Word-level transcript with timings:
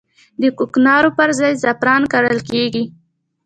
د 0.41 0.43
کوکنارو 0.57 1.09
پر 1.17 1.29
ځای 1.39 1.53
زعفران 1.61 2.03
کرل 2.11 2.39
کیږي 2.49 2.83